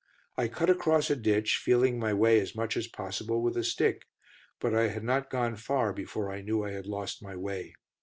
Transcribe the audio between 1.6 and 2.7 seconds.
feeling my way as